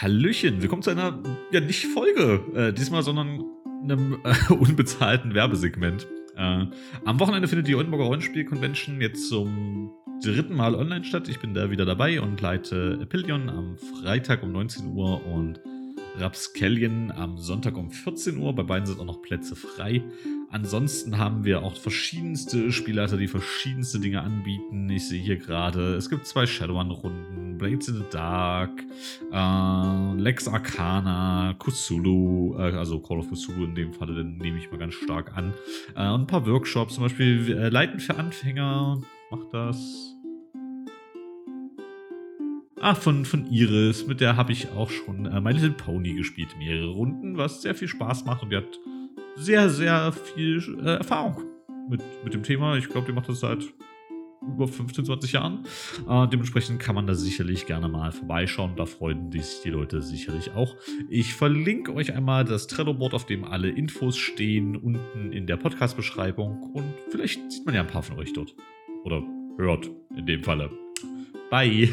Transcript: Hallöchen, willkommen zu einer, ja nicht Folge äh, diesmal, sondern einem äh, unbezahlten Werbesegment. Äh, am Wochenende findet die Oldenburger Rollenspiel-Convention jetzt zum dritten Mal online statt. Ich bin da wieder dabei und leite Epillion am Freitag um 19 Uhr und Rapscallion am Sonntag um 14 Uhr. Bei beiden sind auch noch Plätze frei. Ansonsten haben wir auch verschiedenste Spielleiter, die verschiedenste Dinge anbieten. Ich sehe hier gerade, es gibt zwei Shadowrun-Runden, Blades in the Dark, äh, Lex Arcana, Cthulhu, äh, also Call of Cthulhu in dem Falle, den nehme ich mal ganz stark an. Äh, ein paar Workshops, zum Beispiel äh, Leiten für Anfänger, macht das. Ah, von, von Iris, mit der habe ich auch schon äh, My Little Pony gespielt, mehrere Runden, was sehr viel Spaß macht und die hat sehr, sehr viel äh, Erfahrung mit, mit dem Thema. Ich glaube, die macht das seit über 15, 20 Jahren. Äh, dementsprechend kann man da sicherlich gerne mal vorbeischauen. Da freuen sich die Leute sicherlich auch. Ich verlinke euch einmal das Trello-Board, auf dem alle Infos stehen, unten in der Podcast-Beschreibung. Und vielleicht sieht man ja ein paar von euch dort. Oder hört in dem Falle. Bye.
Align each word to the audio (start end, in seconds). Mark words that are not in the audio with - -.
Hallöchen, 0.00 0.62
willkommen 0.62 0.80
zu 0.80 0.88
einer, 0.88 1.22
ja 1.52 1.60
nicht 1.60 1.84
Folge 1.84 2.40
äh, 2.54 2.72
diesmal, 2.72 3.02
sondern 3.02 3.44
einem 3.82 4.18
äh, 4.24 4.52
unbezahlten 4.54 5.34
Werbesegment. 5.34 6.06
Äh, 6.36 6.64
am 7.04 7.20
Wochenende 7.20 7.48
findet 7.48 7.68
die 7.68 7.74
Oldenburger 7.74 8.06
Rollenspiel-Convention 8.06 9.02
jetzt 9.02 9.28
zum 9.28 9.90
dritten 10.24 10.54
Mal 10.54 10.74
online 10.74 11.04
statt. 11.04 11.28
Ich 11.28 11.38
bin 11.40 11.52
da 11.52 11.70
wieder 11.70 11.84
dabei 11.84 12.22
und 12.22 12.40
leite 12.40 12.98
Epillion 13.02 13.50
am 13.50 13.76
Freitag 13.76 14.42
um 14.42 14.52
19 14.52 14.86
Uhr 14.86 15.26
und 15.26 15.60
Rapscallion 16.16 17.12
am 17.12 17.36
Sonntag 17.36 17.76
um 17.76 17.90
14 17.90 18.38
Uhr. 18.38 18.54
Bei 18.54 18.62
beiden 18.62 18.86
sind 18.86 19.00
auch 19.00 19.04
noch 19.04 19.20
Plätze 19.20 19.54
frei. 19.54 20.02
Ansonsten 20.48 21.18
haben 21.18 21.44
wir 21.44 21.62
auch 21.62 21.76
verschiedenste 21.76 22.72
Spielleiter, 22.72 23.18
die 23.18 23.28
verschiedenste 23.28 24.00
Dinge 24.00 24.22
anbieten. 24.22 24.88
Ich 24.88 25.08
sehe 25.08 25.22
hier 25.22 25.36
gerade, 25.36 25.94
es 25.94 26.08
gibt 26.08 26.26
zwei 26.26 26.46
Shadowrun-Runden, 26.46 27.49
Blades 27.60 27.88
in 27.88 27.96
the 27.96 28.04
Dark, 28.10 28.70
äh, 29.30 30.14
Lex 30.16 30.48
Arcana, 30.48 31.54
Cthulhu, 31.58 32.56
äh, 32.58 32.72
also 32.72 32.98
Call 32.98 33.18
of 33.18 33.28
Cthulhu 33.30 33.64
in 33.64 33.74
dem 33.74 33.92
Falle, 33.92 34.14
den 34.14 34.38
nehme 34.38 34.58
ich 34.58 34.70
mal 34.70 34.78
ganz 34.78 34.94
stark 34.94 35.36
an. 35.36 35.52
Äh, 35.94 36.00
ein 36.00 36.26
paar 36.26 36.46
Workshops, 36.46 36.94
zum 36.94 37.04
Beispiel 37.04 37.56
äh, 37.56 37.68
Leiten 37.68 38.00
für 38.00 38.16
Anfänger, 38.16 39.00
macht 39.30 39.52
das. 39.52 40.16
Ah, 42.80 42.94
von, 42.94 43.26
von 43.26 43.46
Iris, 43.52 44.06
mit 44.06 44.22
der 44.22 44.36
habe 44.36 44.52
ich 44.52 44.70
auch 44.70 44.88
schon 44.88 45.26
äh, 45.26 45.38
My 45.38 45.52
Little 45.52 45.72
Pony 45.72 46.14
gespielt, 46.14 46.56
mehrere 46.58 46.88
Runden, 46.88 47.36
was 47.36 47.60
sehr 47.60 47.74
viel 47.74 47.88
Spaß 47.88 48.24
macht 48.24 48.42
und 48.42 48.50
die 48.50 48.56
hat 48.56 48.80
sehr, 49.36 49.68
sehr 49.68 50.12
viel 50.12 50.62
äh, 50.82 50.96
Erfahrung 50.96 51.44
mit, 51.90 52.00
mit 52.24 52.32
dem 52.32 52.42
Thema. 52.42 52.76
Ich 52.76 52.88
glaube, 52.88 53.06
die 53.06 53.12
macht 53.12 53.28
das 53.28 53.40
seit 53.40 53.62
über 54.42 54.68
15, 54.68 55.04
20 55.04 55.32
Jahren. 55.32 55.64
Äh, 56.08 56.28
dementsprechend 56.28 56.80
kann 56.80 56.94
man 56.94 57.06
da 57.06 57.14
sicherlich 57.14 57.66
gerne 57.66 57.88
mal 57.88 58.12
vorbeischauen. 58.12 58.76
Da 58.76 58.86
freuen 58.86 59.30
sich 59.30 59.60
die 59.64 59.70
Leute 59.70 60.02
sicherlich 60.02 60.52
auch. 60.52 60.76
Ich 61.08 61.34
verlinke 61.34 61.94
euch 61.94 62.14
einmal 62.14 62.44
das 62.44 62.66
Trello-Board, 62.66 63.14
auf 63.14 63.26
dem 63.26 63.44
alle 63.44 63.68
Infos 63.68 64.16
stehen, 64.16 64.76
unten 64.76 65.32
in 65.32 65.46
der 65.46 65.56
Podcast-Beschreibung. 65.56 66.72
Und 66.74 66.94
vielleicht 67.10 67.52
sieht 67.52 67.66
man 67.66 67.74
ja 67.74 67.82
ein 67.82 67.86
paar 67.86 68.02
von 68.02 68.18
euch 68.18 68.32
dort. 68.32 68.54
Oder 69.04 69.22
hört 69.58 69.90
in 70.16 70.26
dem 70.26 70.42
Falle. 70.42 70.70
Bye. 71.50 71.88